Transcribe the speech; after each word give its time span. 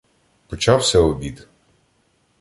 Почався 0.47 0.99
обід. 0.99 1.47